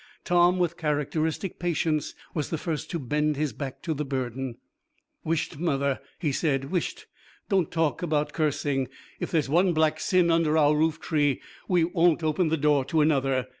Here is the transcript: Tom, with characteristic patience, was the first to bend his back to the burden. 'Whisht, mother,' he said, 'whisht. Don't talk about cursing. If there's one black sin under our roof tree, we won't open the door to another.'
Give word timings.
Tom, 0.25 0.57
with 0.57 0.77
characteristic 0.77 1.59
patience, 1.59 2.15
was 2.33 2.49
the 2.49 2.57
first 2.57 2.89
to 2.89 2.97
bend 2.97 3.35
his 3.35 3.53
back 3.53 3.83
to 3.83 3.93
the 3.93 4.03
burden. 4.03 4.57
'Whisht, 5.21 5.59
mother,' 5.59 5.99
he 6.17 6.31
said, 6.31 6.71
'whisht. 6.71 7.05
Don't 7.49 7.69
talk 7.69 8.01
about 8.01 8.33
cursing. 8.33 8.87
If 9.19 9.29
there's 9.29 9.47
one 9.47 9.73
black 9.73 9.99
sin 9.99 10.31
under 10.31 10.57
our 10.57 10.75
roof 10.75 10.99
tree, 10.99 11.39
we 11.67 11.83
won't 11.83 12.23
open 12.23 12.47
the 12.47 12.57
door 12.57 12.83
to 12.85 13.01
another.' 13.01 13.47